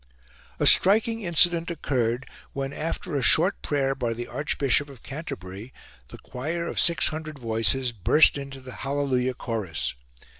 [0.59, 5.71] A striking incident occurred when, after a short prayer by the Archbishop of Canterbury,
[6.07, 9.93] the choir of 600 voices burst into the "Hallelujah Chorus."